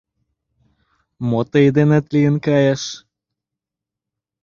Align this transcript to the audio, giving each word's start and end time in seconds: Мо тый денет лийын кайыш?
Мо 1.29 1.41
тый 1.51 1.65
денет 1.75 2.05
лийын 2.13 2.35
кайыш? 2.45 2.83